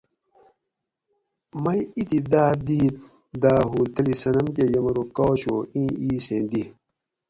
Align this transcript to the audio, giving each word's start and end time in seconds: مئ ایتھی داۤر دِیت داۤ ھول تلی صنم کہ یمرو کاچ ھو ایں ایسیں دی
مئ 1.63 1.79
ایتھی 1.95 2.19
داۤر 2.31 2.55
دِیت 2.65 2.95
داۤ 3.41 3.61
ھول 3.69 3.85
تلی 3.95 4.13
صنم 4.21 4.47
کہ 4.55 4.63
یمرو 4.73 5.03
کاچ 5.15 5.39
ھو 5.47 5.55
ایں 5.73 5.91
ایسیں 6.03 6.43
دی 6.49 6.63